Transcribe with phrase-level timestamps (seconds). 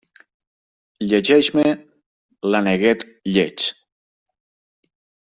[1.09, 1.65] Llegeix-me
[2.53, 3.05] l'Aneguet
[3.35, 3.67] Lleig.